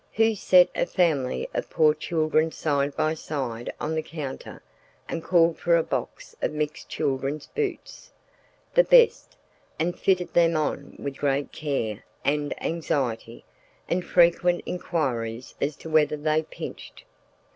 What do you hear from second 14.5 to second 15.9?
inquiries as to